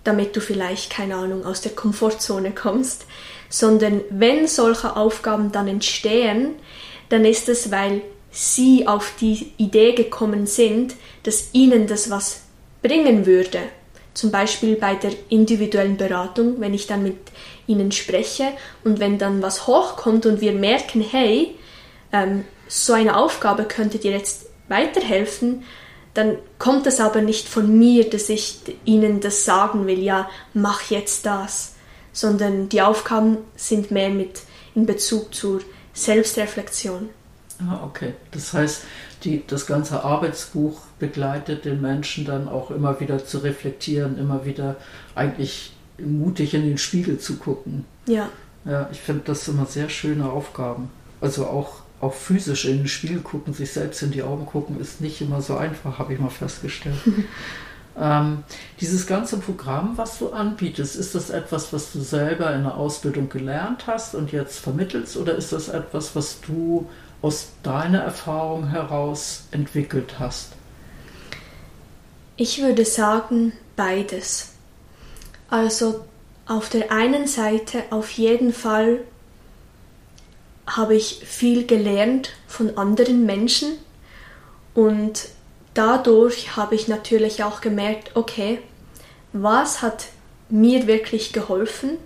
damit 0.03 0.35
du 0.35 0.41
vielleicht, 0.41 0.91
keine 0.91 1.17
Ahnung, 1.17 1.45
aus 1.45 1.61
der 1.61 1.73
Komfortzone 1.73 2.53
kommst, 2.53 3.07
sondern 3.49 4.01
wenn 4.11 4.47
solche 4.47 4.97
Aufgaben 4.97 5.53
dann 5.53 5.69
entstehen, 5.69 6.55
dann 7.09 7.25
ist 7.25 7.49
es, 7.49 7.71
weil 7.71 8.03
sie 8.31 8.87
auf 8.87 9.13
die 9.21 9.53
Idee 9.57 9.93
gekommen 9.93 10.47
sind, 10.47 10.95
dass 11.23 11.51
ihnen 11.53 11.87
das 11.87 12.11
was 12.11 12.43
bringen 12.83 13.27
würde. 13.27 13.61
Zum 14.17 14.31
Beispiel 14.31 14.77
bei 14.77 14.95
der 14.95 15.13
individuellen 15.29 15.99
Beratung, 15.99 16.59
wenn 16.59 16.73
ich 16.73 16.87
dann 16.87 17.03
mit 17.03 17.19
ihnen 17.67 17.93
spreche 17.93 18.49
und 18.83 18.99
wenn 18.99 19.19
dann 19.19 19.43
was 19.43 19.67
hochkommt 19.67 20.25
und 20.25 20.41
wir 20.41 20.53
merken, 20.53 21.03
hey, 21.03 21.55
ähm, 22.13 22.45
so 22.67 22.95
eine 22.95 23.15
Aufgabe 23.15 23.65
könnte 23.65 23.99
dir 23.99 24.13
jetzt 24.13 24.47
weiterhelfen, 24.69 25.65
dann 26.15 26.39
kommt 26.59 26.87
es 26.87 26.99
aber 26.99 27.21
nicht 27.21 27.47
von 27.47 27.79
mir, 27.79 28.09
dass 28.09 28.31
ich 28.31 28.61
ihnen 28.87 29.21
das 29.21 29.45
sagen 29.45 29.87
will, 29.87 29.99
ja, 29.99 30.31
mach 30.55 30.91
jetzt 30.91 31.27
das, 31.27 31.75
sondern 32.15 32.71
die 32.71 32.81
Aufgaben 32.81 33.37
sind 33.55 33.91
mehr 33.91 34.09
mit 34.09 34.41
in 34.75 34.87
Bezug 34.87 35.35
zur 35.35 35.61
Selbstreflexion. 35.93 37.11
Ah, 37.61 37.85
okay. 37.85 38.15
Das 38.31 38.55
heißt, 38.55 38.83
die, 39.25 39.43
das 39.47 39.67
ganze 39.67 40.05
Arbeitsbuch 40.05 40.81
begleitet 40.99 41.65
den 41.65 41.81
Menschen 41.81 42.25
dann 42.25 42.49
auch 42.49 42.71
immer 42.71 43.01
wieder 43.01 43.25
zu 43.25 43.39
reflektieren, 43.39 44.19
immer 44.19 44.45
wieder 44.45 44.77
eigentlich 45.15 45.73
mutig 45.99 46.55
in 46.55 46.63
den 46.63 46.79
Spiegel 46.79 47.19
zu 47.19 47.37
gucken. 47.37 47.85
Ja. 48.07 48.29
Ja, 48.65 48.89
ich 48.91 49.01
finde 49.01 49.23
das 49.27 49.47
immer 49.49 49.67
sehr 49.67 49.89
schöne 49.89 50.29
Aufgaben. 50.29 50.91
Also 51.21 51.47
auch, 51.47 51.83
auch 52.01 52.13
physisch 52.13 52.65
in 52.65 52.79
den 52.79 52.89
Spiegel 52.89 53.21
gucken, 53.21 53.55
sich 53.55 53.73
selbst 53.73 54.03
in 54.03 54.11
die 54.11 54.23
Augen 54.23 54.45
gucken, 54.45 54.81
ist 54.81 55.01
nicht 55.01 55.21
immer 55.21 55.41
so 55.41 55.57
einfach, 55.57 55.99
habe 55.99 56.13
ich 56.13 56.19
mal 56.19 56.31
festgestellt. 56.31 56.97
ähm, 57.99 58.43
dieses 58.81 59.07
ganze 59.07 59.39
Programm, 59.39 59.93
was 59.97 60.19
du 60.19 60.31
anbietest, 60.31 60.97
ist 60.97 61.15
das 61.15 61.31
etwas, 61.31 61.73
was 61.73 61.93
du 61.93 62.01
selber 62.01 62.53
in 62.55 62.65
der 62.65 62.77
Ausbildung 62.77 63.29
gelernt 63.29 63.87
hast 63.87 64.15
und 64.17 64.33
jetzt 64.33 64.59
vermittelst 64.59 65.17
oder 65.17 65.37
ist 65.37 65.53
das 65.53 65.69
etwas, 65.69 66.17
was 66.17 66.41
du 66.41 66.89
aus 67.23 67.49
deiner 67.63 68.01
Erfahrung 68.01 68.69
heraus 68.69 69.45
entwickelt 69.51 70.19
hast? 70.19 70.53
Ich 72.37 72.61
würde 72.61 72.85
sagen, 72.85 73.53
beides. 73.77 74.53
Also 75.49 76.05
auf 76.47 76.69
der 76.69 76.93
einen 76.93 77.27
Seite 77.27 77.85
auf 77.91 78.11
jeden 78.11 78.53
Fall 78.53 79.01
habe 80.67 80.97
ich 80.97 81.23
viel 81.25 81.67
gelernt 81.67 82.31
von 82.47 82.77
anderen 82.77 83.25
Menschen 83.25 83.79
und 84.75 85.29
dadurch 85.75 86.57
habe 86.57 86.75
ich 86.75 86.89
natürlich 86.89 87.45
auch 87.45 87.61
gemerkt, 87.61 88.17
okay, 88.17 88.61
was 89.33 89.83
hat 89.83 90.07
mir 90.49 90.87
wirklich 90.87 91.33
geholfen, 91.33 91.99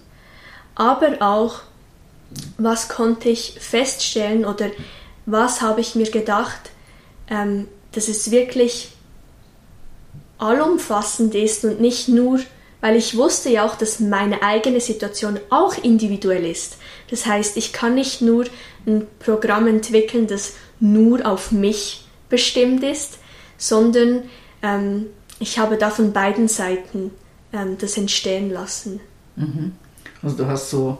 aber 0.74 1.16
auch, 1.20 1.60
was 2.58 2.88
konnte 2.88 3.28
ich 3.28 3.56
feststellen 3.60 4.44
oder 4.44 4.70
was 5.30 5.60
habe 5.60 5.80
ich 5.80 5.94
mir 5.94 6.10
gedacht, 6.10 6.70
ähm, 7.28 7.68
dass 7.92 8.08
es 8.08 8.30
wirklich 8.30 8.92
allumfassend 10.38 11.34
ist 11.34 11.64
und 11.64 11.80
nicht 11.80 12.08
nur 12.08 12.40
weil 12.80 12.96
ich 12.96 13.16
wusste 13.16 13.50
ja 13.50 13.66
auch, 13.66 13.76
dass 13.76 14.00
meine 14.00 14.42
eigene 14.42 14.80
Situation 14.80 15.38
auch 15.50 15.76
individuell 15.82 16.46
ist. 16.46 16.78
Das 17.10 17.26
heißt, 17.26 17.56
ich 17.56 17.72
kann 17.72 17.94
nicht 17.94 18.22
nur 18.22 18.46
ein 18.86 19.06
Programm 19.18 19.66
entwickeln, 19.66 20.26
das 20.26 20.54
nur 20.78 21.26
auf 21.26 21.52
mich 21.52 22.06
bestimmt 22.28 22.82
ist, 22.82 23.18
sondern 23.58 24.22
ähm, 24.62 25.06
ich 25.38 25.58
habe 25.58 25.76
da 25.76 25.90
von 25.90 26.12
beiden 26.12 26.48
Seiten 26.48 27.10
ähm, 27.52 27.76
das 27.78 27.98
entstehen 27.98 28.50
lassen. 28.50 29.00
Mhm. 29.36 29.72
Also 30.22 30.36
du 30.36 30.46
hast 30.46 30.70
so 30.70 30.98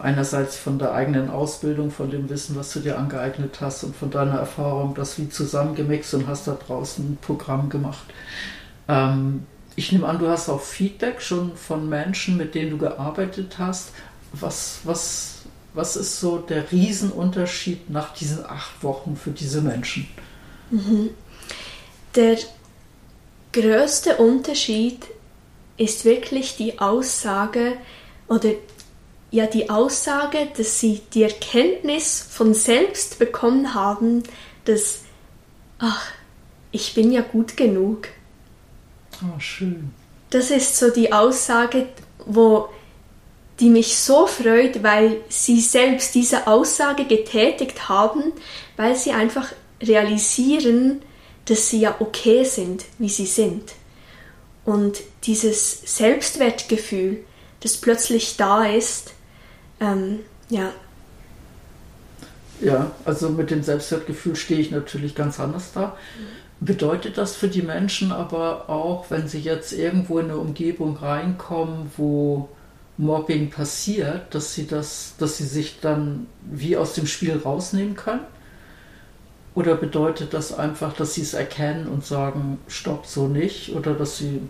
einerseits 0.00 0.56
von 0.56 0.78
der 0.78 0.92
eigenen 0.92 1.30
Ausbildung, 1.30 1.90
von 1.90 2.10
dem 2.10 2.28
Wissen, 2.28 2.56
was 2.56 2.72
du 2.72 2.80
dir 2.80 2.98
angeeignet 2.98 3.60
hast 3.60 3.84
und 3.84 3.94
von 3.94 4.10
deiner 4.10 4.38
Erfahrung 4.38 4.94
das 4.94 5.18
wie 5.18 5.28
zusammengemixt 5.28 6.14
und 6.14 6.26
hast 6.26 6.46
da 6.46 6.54
draußen 6.54 7.04
ein 7.04 7.18
Programm 7.20 7.68
gemacht. 7.68 8.04
Ähm, 8.88 9.46
ich 9.76 9.92
nehme 9.92 10.06
an, 10.06 10.18
du 10.18 10.28
hast 10.28 10.48
auch 10.48 10.60
Feedback 10.60 11.22
schon 11.22 11.56
von 11.56 11.88
Menschen, 11.88 12.36
mit 12.36 12.54
denen 12.54 12.70
du 12.70 12.78
gearbeitet 12.78 13.56
hast. 13.58 13.90
Was, 14.32 14.80
was, 14.84 15.42
was 15.74 15.96
ist 15.96 16.20
so 16.20 16.38
der 16.38 16.70
Riesenunterschied 16.70 17.90
nach 17.90 18.12
diesen 18.14 18.44
acht 18.44 18.82
Wochen 18.82 19.16
für 19.16 19.30
diese 19.30 19.62
Menschen? 19.62 20.08
Mhm. 20.70 21.10
Der 22.14 22.36
größte 23.52 24.16
Unterschied 24.16 25.06
ist 25.76 26.04
wirklich 26.04 26.56
die 26.56 26.78
Aussage 26.78 27.72
oder 28.28 28.50
ja 29.30 29.46
die 29.46 29.70
Aussage, 29.70 30.48
dass 30.56 30.80
sie 30.80 31.02
die 31.14 31.22
Erkenntnis 31.22 32.20
von 32.28 32.54
selbst 32.54 33.18
bekommen 33.18 33.74
haben, 33.74 34.22
dass 34.64 35.02
ach, 35.78 36.12
ich 36.72 36.94
bin 36.94 37.12
ja 37.12 37.22
gut 37.22 37.56
genug. 37.56 38.08
Oh, 39.22 39.38
schön. 39.38 39.92
Das 40.30 40.50
ist 40.50 40.76
so 40.76 40.90
die 40.90 41.12
Aussage, 41.12 41.88
wo 42.26 42.68
die 43.58 43.68
mich 43.68 43.98
so 43.98 44.26
freut, 44.26 44.82
weil 44.82 45.20
sie 45.28 45.60
selbst 45.60 46.14
diese 46.14 46.46
Aussage 46.46 47.04
getätigt 47.04 47.88
haben, 47.88 48.32
weil 48.76 48.96
sie 48.96 49.12
einfach 49.12 49.52
realisieren, 49.82 51.02
dass 51.44 51.68
sie 51.68 51.80
ja 51.80 51.96
okay 51.98 52.44
sind, 52.44 52.84
wie 52.98 53.08
sie 53.08 53.26
sind. 53.26 53.72
Und 54.64 55.00
dieses 55.24 55.96
Selbstwertgefühl, 55.96 57.24
das 57.60 57.76
plötzlich 57.76 58.36
da 58.36 58.64
ist, 58.64 59.12
ähm, 59.80 60.20
ja. 60.48 60.72
Ja, 62.60 62.90
also 63.04 63.30
mit 63.30 63.50
dem 63.50 63.62
Selbstwertgefühl 63.62 64.36
stehe 64.36 64.60
ich 64.60 64.70
natürlich 64.70 65.14
ganz 65.14 65.40
anders 65.40 65.72
da. 65.72 65.96
Bedeutet 66.60 67.16
das 67.16 67.34
für 67.36 67.48
die 67.48 67.62
Menschen 67.62 68.12
aber 68.12 68.68
auch, 68.68 69.06
wenn 69.10 69.28
sie 69.28 69.40
jetzt 69.40 69.72
irgendwo 69.72 70.18
in 70.18 70.26
eine 70.26 70.36
Umgebung 70.36 70.96
reinkommen, 70.96 71.90
wo 71.96 72.50
Mobbing 72.98 73.48
passiert, 73.48 74.34
dass 74.34 74.54
sie 74.54 74.66
das, 74.66 75.14
dass 75.18 75.38
sie 75.38 75.46
sich 75.46 75.80
dann 75.80 76.26
wie 76.42 76.76
aus 76.76 76.92
dem 76.92 77.06
Spiel 77.06 77.40
rausnehmen 77.42 77.96
können? 77.96 78.20
Oder 79.54 79.74
bedeutet 79.74 80.34
das 80.34 80.56
einfach, 80.56 80.92
dass 80.92 81.14
sie 81.14 81.22
es 81.22 81.32
erkennen 81.34 81.88
und 81.88 82.04
sagen, 82.04 82.58
stopp, 82.68 83.06
so 83.06 83.26
nicht? 83.26 83.74
Oder 83.74 83.94
dass 83.94 84.18
sie 84.18 84.42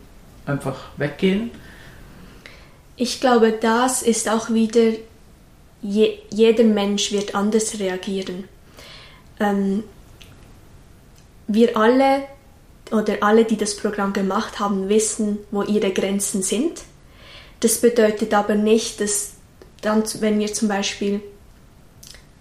einfach 0.47 0.91
weggehen? 0.97 1.53
Ich 2.97 3.21
glaube, 3.21 3.53
das 3.53 4.03
ist 4.03 4.29
auch 4.29 4.51
wieder, 4.51 4.93
je, 5.83 6.19
jeder 6.31 6.65
Mensch 6.65 7.13
wird 7.13 7.35
anders 7.35 7.79
reagieren. 7.79 8.49
Ähm, 9.39 9.85
wir 11.47 11.77
alle 11.77 12.25
oder 12.93 13.19
alle, 13.23 13.45
die 13.45 13.57
das 13.57 13.77
Programm 13.77 14.13
gemacht 14.13 14.59
haben, 14.59 14.89
wissen, 14.89 15.39
wo 15.51 15.63
ihre 15.63 15.93
Grenzen 15.93 16.43
sind. 16.43 16.83
Das 17.61 17.81
bedeutet 17.81 18.35
aber 18.35 18.55
nicht, 18.55 19.01
dass 19.01 19.33
dann, 19.81 20.03
wenn 20.21 20.39
wir 20.39 20.53
zum 20.53 20.69
Beispiel 20.69 21.21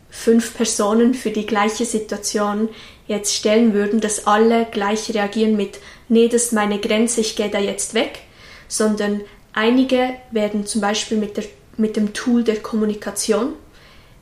fünf 0.09 0.55
Personen 0.55 1.13
für 1.13 1.31
die 1.31 1.45
gleiche 1.45 1.85
Situation 1.85 2.69
jetzt 3.07 3.33
stellen 3.33 3.73
würden, 3.73 4.01
dass 4.01 4.27
alle 4.27 4.65
gleich 4.65 5.13
reagieren 5.13 5.55
mit, 5.55 5.79
nee, 6.07 6.27
das 6.27 6.45
ist 6.45 6.53
meine 6.53 6.79
Grenze, 6.79 7.21
ich 7.21 7.35
gehe 7.35 7.49
da 7.49 7.59
jetzt 7.59 7.93
weg, 7.93 8.19
sondern 8.67 9.21
einige 9.53 10.15
werden 10.31 10.65
zum 10.65 10.81
Beispiel 10.81 11.17
mit, 11.17 11.37
der, 11.37 11.45
mit 11.79 11.95
dem 11.95 12.13
Tool 12.13 12.43
der 12.43 12.57
Kommunikation, 12.57 13.53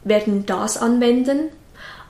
werden 0.04 0.46
das 0.46 0.78
anwenden, 0.78 1.50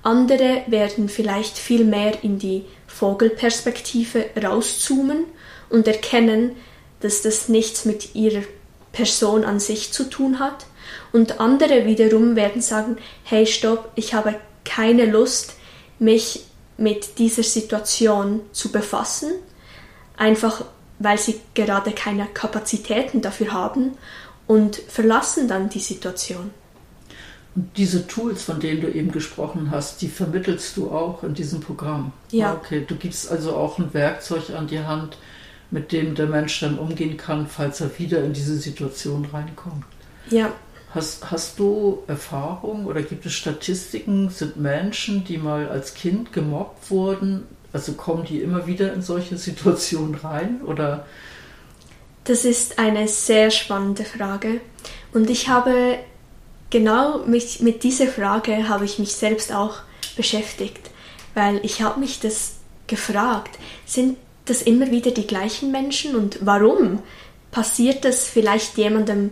andere 0.04 0.64
werden 0.68 1.10
vielleicht 1.10 1.58
viel 1.58 1.84
mehr 1.84 2.24
in 2.24 2.38
die 2.38 2.66
Vogelperspektive 2.88 4.26
rauszoomen 4.42 5.26
und 5.70 5.88
erkennen, 5.88 6.52
dass 7.00 7.22
das 7.22 7.50
nichts 7.50 7.86
mit 7.86 8.16
ihrer 8.16 8.44
Person 8.92 9.44
an 9.44 9.60
sich 9.60 9.92
zu 9.92 10.10
tun 10.10 10.40
hat. 10.40 10.66
Und 11.12 11.40
andere 11.40 11.86
wiederum 11.86 12.36
werden 12.36 12.62
sagen, 12.62 12.98
hey 13.24 13.46
stopp, 13.46 13.92
ich 13.96 14.14
habe 14.14 14.36
keine 14.64 15.06
Lust, 15.06 15.56
mich 16.00 16.46
mit 16.78 17.18
dieser 17.18 17.44
Situation 17.44 18.42
zu 18.52 18.72
befassen, 18.72 19.32
einfach 20.16 20.64
weil 21.00 21.18
sie 21.18 21.40
gerade 21.54 21.92
keine 21.92 22.28
Kapazitäten 22.28 23.22
dafür 23.22 23.52
haben 23.52 23.98
und 24.48 24.76
verlassen 24.76 25.48
dann 25.48 25.70
die 25.70 25.80
Situation. 25.80 26.52
Und 27.56 27.78
diese 27.78 28.08
Tools, 28.08 28.44
von 28.44 28.60
denen 28.60 28.82
du 28.82 28.88
eben 28.88 29.12
gesprochen 29.12 29.72
hast, 29.72 30.02
die 30.02 30.08
vermittelst 30.08 30.78
du 30.78 30.92
auch 30.92 31.24
in 31.24 31.34
diesem 31.34 31.60
Programm. 31.60 32.12
Ja. 32.32 32.54
Okay, 32.54 32.86
du 32.88 32.96
gibst 32.96 33.32
also 33.32 33.56
auch 33.56 33.78
ein 33.78 33.94
Werkzeug 33.94 34.52
an 34.56 34.68
die 34.68 34.80
Hand, 34.80 35.18
mit 35.70 35.92
dem 35.92 36.16
der 36.16 36.28
Mensch 36.28 36.60
dann 36.60 36.78
umgehen 36.80 37.18
kann, 37.18 37.48
falls 37.48 37.82
er 37.82 37.98
wieder 38.00 38.24
in 38.24 38.34
diese 38.34 38.56
Situation 38.58 39.26
reinkommt. 39.26 39.86
Ja, 40.30 40.54
Hast, 40.98 41.30
hast 41.32 41.60
du 41.60 42.04
Erfahrung 42.08 42.86
oder 42.86 43.02
gibt 43.02 43.26
es 43.26 43.34
Statistiken? 43.34 44.30
Sind 44.30 44.58
Menschen, 44.58 45.26
die 45.26 45.38
mal 45.38 45.68
als 45.68 45.94
Kind 45.94 46.32
gemobbt 46.32 46.90
wurden, 46.90 47.44
also 47.74 47.94
kommen 47.94 48.24
die 48.24 48.42
immer 48.42 48.68
wieder 48.68 48.94
in 48.94 49.02
solche 49.02 49.38
Situationen 49.38 50.16
rein? 50.16 50.62
Oder? 50.66 51.06
Das 52.28 52.44
ist 52.44 52.78
eine 52.78 53.08
sehr 53.08 53.52
spannende 53.52 54.04
Frage. 54.04 54.60
Und 55.14 55.30
ich 55.30 55.48
habe 55.48 55.98
genau 56.70 57.20
mit, 57.20 57.62
mit 57.62 57.84
dieser 57.84 58.08
Frage 58.08 58.68
habe 58.68 58.84
ich 58.84 59.00
mich 59.00 59.14
selbst 59.14 59.54
auch 59.54 59.78
beschäftigt, 60.18 60.90
weil 61.36 61.62
ich 61.64 61.82
habe 61.82 62.02
mich 62.02 62.20
das 62.20 62.56
gefragt, 62.86 63.58
sind 63.86 64.18
das 64.44 64.62
immer 64.62 64.92
wieder 64.92 65.12
die 65.12 65.26
gleichen 65.26 65.72
Menschen 65.72 66.18
und 66.18 66.40
warum 66.42 67.02
passiert 67.50 68.04
das 68.04 68.28
vielleicht 68.28 68.78
jemandem 68.78 69.32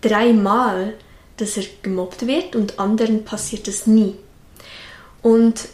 dreimal, 0.00 0.94
dass 1.36 1.58
er 1.58 1.64
gemobbt 1.82 2.26
wird 2.26 2.56
und 2.56 2.78
anderen 2.78 3.22
passiert 3.22 3.68
es 3.68 3.86
nie. 3.86 4.14
Und 5.20 5.68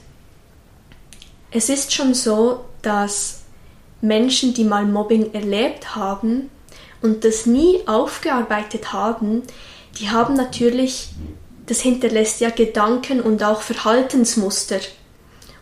es 1.52 1.68
ist 1.68 1.94
schon 1.94 2.12
so, 2.12 2.64
dass 2.83 3.42
Menschen, 4.00 4.52
die 4.52 4.64
mal 4.64 4.85
Mobbing 4.85 5.33
erlebt 5.33 5.94
haben 5.94 6.50
und 7.02 7.24
das 7.24 7.46
nie 7.46 7.80
aufgearbeitet 7.87 8.92
haben, 8.92 9.42
die 9.98 10.11
haben 10.11 10.35
natürlich, 10.35 11.09
das 11.66 11.80
hinterlässt 11.80 12.40
ja 12.40 12.50
Gedanken 12.50 13.20
und 13.20 13.42
auch 13.42 13.62
Verhaltensmuster. 13.62 14.80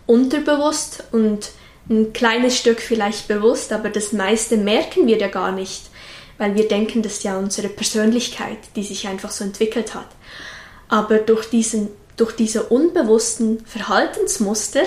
Unterbewusst 0.06 1.04
und 1.12 1.50
ein 1.88 2.12
kleines 2.12 2.58
Stück 2.58 2.80
vielleicht 2.80 3.28
bewusst, 3.28 3.72
aber 3.72 3.90
das 3.90 4.12
meiste 4.12 4.56
merken 4.56 5.06
wir 5.06 5.18
ja 5.18 5.28
gar 5.28 5.52
nicht 5.52 5.82
weil 6.38 6.54
wir 6.54 6.68
denken, 6.68 7.02
das 7.02 7.14
ist 7.14 7.24
ja 7.24 7.38
unsere 7.38 7.68
Persönlichkeit, 7.68 8.58
die 8.76 8.82
sich 8.82 9.06
einfach 9.06 9.30
so 9.30 9.44
entwickelt 9.44 9.94
hat. 9.94 10.08
Aber 10.88 11.18
durch, 11.18 11.48
diesen, 11.48 11.88
durch 12.16 12.32
diese 12.32 12.64
unbewussten 12.64 13.64
Verhaltensmuster 13.66 14.84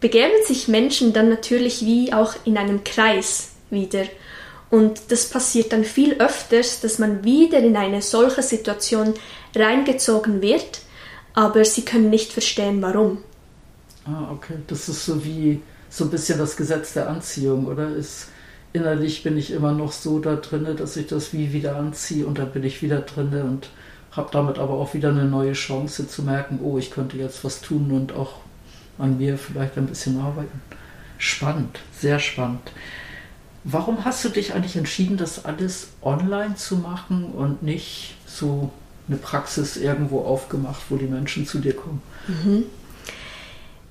begeben 0.00 0.44
sich 0.46 0.68
Menschen 0.68 1.12
dann 1.12 1.28
natürlich 1.28 1.84
wie 1.84 2.12
auch 2.12 2.34
in 2.44 2.58
einem 2.58 2.84
Kreis 2.84 3.50
wieder. 3.70 4.04
Und 4.70 5.00
das 5.08 5.28
passiert 5.28 5.72
dann 5.72 5.84
viel 5.84 6.14
öfters, 6.14 6.80
dass 6.80 6.98
man 6.98 7.24
wieder 7.24 7.58
in 7.58 7.76
eine 7.76 8.02
solche 8.02 8.42
Situation 8.42 9.14
reingezogen 9.54 10.42
wird, 10.42 10.82
aber 11.34 11.64
sie 11.64 11.84
können 11.84 12.10
nicht 12.10 12.32
verstehen, 12.32 12.80
warum. 12.80 13.18
Ah, 14.04 14.30
okay. 14.32 14.54
Das 14.68 14.88
ist 14.88 15.04
so 15.04 15.24
wie 15.24 15.60
so 15.88 16.04
ein 16.04 16.10
bisschen 16.10 16.38
das 16.38 16.56
Gesetz 16.56 16.92
der 16.92 17.08
Anziehung, 17.08 17.66
oder? 17.66 17.88
Ist 17.94 18.28
innerlich 18.72 19.22
bin 19.22 19.36
ich 19.36 19.50
immer 19.50 19.72
noch 19.72 19.92
so 19.92 20.20
da 20.20 20.36
drinne, 20.36 20.74
dass 20.74 20.96
ich 20.96 21.08
das 21.08 21.32
wie 21.32 21.52
wieder 21.52 21.76
anziehe 21.76 22.26
und 22.26 22.38
dann 22.38 22.52
bin 22.52 22.62
ich 22.62 22.82
wieder 22.82 23.00
drinne 23.00 23.44
und 23.44 23.68
habe 24.12 24.28
damit 24.32 24.58
aber 24.58 24.74
auch 24.74 24.94
wieder 24.94 25.10
eine 25.10 25.24
neue 25.24 25.52
Chance 25.52 26.08
zu 26.08 26.22
merken, 26.22 26.60
oh, 26.62 26.78
ich 26.78 26.90
könnte 26.90 27.16
jetzt 27.16 27.44
was 27.44 27.60
tun 27.60 27.90
und 27.90 28.12
auch 28.12 28.34
an 28.98 29.18
mir 29.18 29.38
vielleicht 29.38 29.76
ein 29.76 29.86
bisschen 29.86 30.20
arbeiten. 30.20 30.60
Spannend, 31.18 31.80
sehr 31.98 32.18
spannend. 32.18 32.72
Warum 33.64 34.04
hast 34.04 34.24
du 34.24 34.28
dich 34.30 34.54
eigentlich 34.54 34.76
entschieden, 34.76 35.16
das 35.16 35.44
alles 35.44 35.88
online 36.02 36.56
zu 36.56 36.76
machen 36.76 37.26
und 37.26 37.62
nicht 37.62 38.14
so 38.26 38.70
eine 39.06 39.18
Praxis 39.18 39.76
irgendwo 39.76 40.20
aufgemacht, 40.20 40.82
wo 40.88 40.96
die 40.96 41.06
Menschen 41.06 41.46
zu 41.46 41.58
dir 41.58 41.74
kommen? 41.74 42.02
Mhm. 42.26 42.64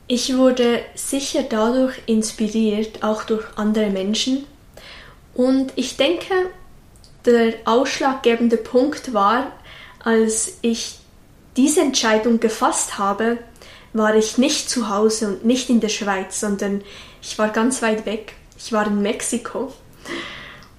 Ich 0.07 0.35
wurde 0.35 0.79
sicher 0.95 1.43
dadurch 1.47 2.01
inspiriert, 2.07 3.03
auch 3.03 3.23
durch 3.23 3.45
andere 3.57 3.91
Menschen, 3.91 4.45
und 5.39 5.71
ich 5.77 5.95
denke, 5.95 6.33
der 7.25 7.53
ausschlaggebende 7.63 8.57
Punkt 8.57 9.13
war, 9.13 9.53
als 10.03 10.57
ich 10.61 10.99
diese 11.55 11.79
Entscheidung 11.79 12.41
gefasst 12.41 12.97
habe, 12.97 13.37
war 13.93 14.15
ich 14.15 14.37
nicht 14.37 14.69
zu 14.69 14.89
Hause 14.89 15.29
und 15.29 15.45
nicht 15.45 15.69
in 15.69 15.79
der 15.79 15.89
Schweiz, 15.89 16.41
sondern 16.41 16.81
ich 17.21 17.37
war 17.39 17.49
ganz 17.49 17.81
weit 17.81 18.05
weg. 18.05 18.33
Ich 18.59 18.71
war 18.71 18.85
in 18.85 19.01
Mexiko. 19.01 19.73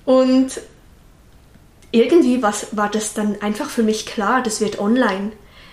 Und 0.05 0.61
irgendwie 1.93 2.43
war 2.43 2.91
das 2.91 3.15
dann 3.15 3.41
einfach 3.41 3.69
für 3.69 3.83
mich 3.83 4.07
klar, 4.07 4.43
das 4.43 4.61
wird 4.61 4.79
online. 4.79 5.33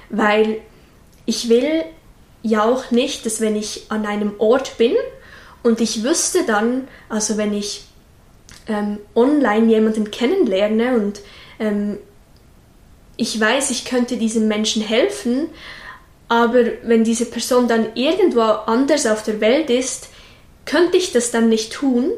Weil 0.10 0.62
ich 1.26 1.50
will 1.50 1.84
ja 2.42 2.64
auch 2.64 2.92
nicht, 2.92 3.26
dass 3.26 3.42
wenn 3.42 3.56
ich 3.56 3.86
an 3.90 4.06
einem 4.06 4.34
Ort 4.40 4.78
bin 4.78 4.94
und 5.64 5.82
ich 5.82 6.04
wüsste 6.04 6.46
dann, 6.46 6.88
also 7.10 7.38
wenn 7.38 7.54
ich 7.54 7.84
ähm, 8.68 9.00
online 9.16 9.68
jemanden 9.68 10.12
kennenlerne 10.12 10.96
und 10.96 11.20
ähm, 11.60 11.98
ich 13.18 13.40
weiß, 13.40 13.72
ich 13.72 13.86
könnte 13.86 14.18
diesem 14.18 14.48
Menschen 14.48 14.82
helfen, 14.82 15.50
aber 16.30 16.64
wenn 16.84 17.04
diese 17.04 17.26
Person 17.26 17.68
dann 17.68 17.96
irgendwo 17.96 18.42
anders 18.42 19.08
auf 19.08 19.24
der 19.24 19.42
Welt 19.42 19.70
ist, 19.70 20.10
könnte 20.68 20.98
ich 20.98 21.12
das 21.12 21.32
dann 21.32 21.50
nicht 21.50 21.74
tun, 21.74 22.12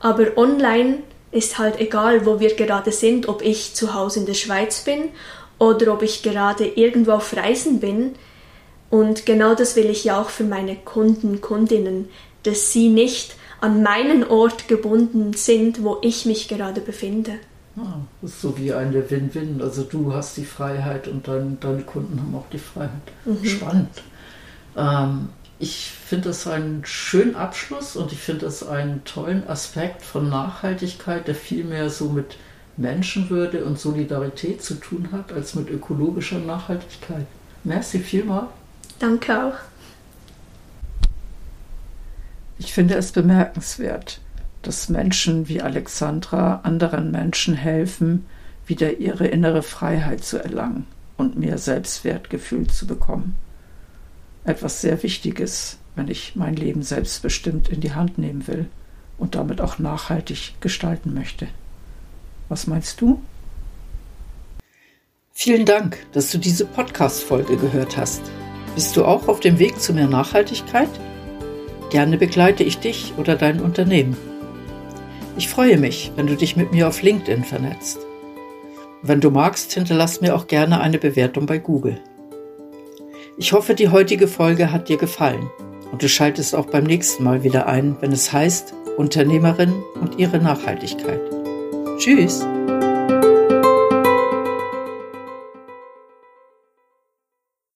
aber 0.00 0.36
online 0.36 0.98
ist 1.30 1.58
halt 1.58 1.78
egal, 1.78 2.26
wo 2.26 2.40
wir 2.40 2.56
gerade 2.56 2.90
sind, 2.90 3.28
ob 3.28 3.42
ich 3.42 3.74
zu 3.74 3.94
Hause 3.94 4.20
in 4.20 4.26
der 4.26 4.34
Schweiz 4.34 4.80
bin 4.80 5.10
oder 5.58 5.92
ob 5.92 6.02
ich 6.02 6.22
gerade 6.22 6.66
irgendwo 6.66 7.12
auf 7.12 7.36
Reisen 7.36 7.78
bin. 7.78 8.14
Und 8.88 9.26
genau 9.26 9.54
das 9.54 9.76
will 9.76 9.88
ich 9.88 10.02
ja 10.02 10.20
auch 10.20 10.30
für 10.30 10.42
meine 10.42 10.74
Kunden, 10.74 11.40
Kundinnen, 11.40 12.08
dass 12.42 12.72
sie 12.72 12.88
nicht 12.88 13.36
an 13.60 13.82
meinen 13.82 14.24
Ort 14.24 14.66
gebunden 14.66 15.34
sind, 15.34 15.84
wo 15.84 15.98
ich 16.02 16.26
mich 16.26 16.48
gerade 16.48 16.80
befinde. 16.80 17.32
Ah, 17.76 18.00
das 18.20 18.32
ist 18.32 18.40
so 18.40 18.58
wie 18.58 18.72
eine 18.72 19.08
Win-Win. 19.08 19.60
Also 19.62 19.84
du 19.84 20.12
hast 20.12 20.36
die 20.36 20.44
Freiheit 20.44 21.06
und 21.06 21.28
dein, 21.28 21.58
deine 21.60 21.82
Kunden 21.82 22.18
haben 22.20 22.34
auch 22.34 22.48
die 22.50 22.58
Freiheit. 22.58 22.90
Mhm. 23.24 23.44
Spannend. 23.44 24.02
Ähm, 24.76 25.28
ich 25.60 25.92
finde 25.92 26.30
das 26.30 26.46
einen 26.46 26.86
schönen 26.86 27.36
Abschluss 27.36 27.94
und 27.94 28.12
ich 28.12 28.18
finde 28.18 28.46
das 28.46 28.66
einen 28.66 29.04
tollen 29.04 29.46
Aspekt 29.46 30.02
von 30.02 30.30
Nachhaltigkeit, 30.30 31.28
der 31.28 31.34
viel 31.34 31.64
mehr 31.64 31.90
so 31.90 32.08
mit 32.08 32.38
Menschenwürde 32.78 33.66
und 33.66 33.78
Solidarität 33.78 34.62
zu 34.62 34.74
tun 34.74 35.10
hat, 35.12 35.34
als 35.34 35.54
mit 35.54 35.68
ökologischer 35.68 36.38
Nachhaltigkeit. 36.38 37.26
Merci 37.62 37.98
vielmal. 37.98 38.46
Danke 38.98 39.38
auch. 39.38 39.54
Ich 42.58 42.72
finde 42.72 42.94
es 42.94 43.12
bemerkenswert, 43.12 44.20
dass 44.62 44.88
Menschen 44.88 45.46
wie 45.48 45.60
Alexandra 45.60 46.60
anderen 46.62 47.10
Menschen 47.10 47.54
helfen, 47.54 48.24
wieder 48.66 48.96
ihre 48.96 49.26
innere 49.26 49.62
Freiheit 49.62 50.24
zu 50.24 50.42
erlangen 50.42 50.86
und 51.18 51.38
mehr 51.38 51.58
Selbstwertgefühl 51.58 52.66
zu 52.68 52.86
bekommen. 52.86 53.36
Etwas 54.44 54.80
sehr 54.80 55.02
Wichtiges, 55.02 55.78
wenn 55.96 56.08
ich 56.08 56.34
mein 56.34 56.56
Leben 56.56 56.82
selbstbestimmt 56.82 57.68
in 57.68 57.80
die 57.80 57.92
Hand 57.92 58.18
nehmen 58.18 58.46
will 58.46 58.66
und 59.18 59.34
damit 59.34 59.60
auch 59.60 59.78
nachhaltig 59.78 60.54
gestalten 60.60 61.14
möchte. 61.14 61.48
Was 62.48 62.66
meinst 62.66 63.00
du? 63.00 63.20
Vielen 65.32 65.64
Dank, 65.64 65.98
dass 66.12 66.30
du 66.30 66.38
diese 66.38 66.66
Podcast-Folge 66.66 67.56
gehört 67.56 67.96
hast. 67.96 68.22
Bist 68.74 68.96
du 68.96 69.04
auch 69.04 69.28
auf 69.28 69.40
dem 69.40 69.58
Weg 69.58 69.80
zu 69.80 69.92
mehr 69.92 70.08
Nachhaltigkeit? 70.08 70.90
Gerne 71.90 72.18
begleite 72.18 72.62
ich 72.62 72.78
dich 72.78 73.14
oder 73.16 73.36
dein 73.36 73.60
Unternehmen. 73.60 74.16
Ich 75.36 75.48
freue 75.48 75.78
mich, 75.78 76.12
wenn 76.16 76.26
du 76.26 76.36
dich 76.36 76.56
mit 76.56 76.72
mir 76.72 76.88
auf 76.88 77.02
LinkedIn 77.02 77.44
vernetzt. 77.44 78.00
Wenn 79.02 79.20
du 79.20 79.30
magst, 79.30 79.72
hinterlass 79.72 80.20
mir 80.20 80.34
auch 80.34 80.46
gerne 80.46 80.80
eine 80.80 80.98
Bewertung 80.98 81.46
bei 81.46 81.58
Google. 81.58 82.00
Ich 83.40 83.54
hoffe, 83.54 83.74
die 83.74 83.88
heutige 83.88 84.28
Folge 84.28 84.70
hat 84.70 84.90
dir 84.90 84.98
gefallen 84.98 85.48
und 85.90 86.02
du 86.02 86.10
schaltest 86.10 86.54
auch 86.54 86.66
beim 86.66 86.84
nächsten 86.84 87.24
Mal 87.24 87.42
wieder 87.42 87.66
ein, 87.66 87.96
wenn 88.00 88.12
es 88.12 88.30
heißt 88.30 88.74
Unternehmerin 88.98 89.82
und 89.98 90.18
ihre 90.18 90.38
Nachhaltigkeit. 90.38 91.22
Tschüss! 91.96 92.46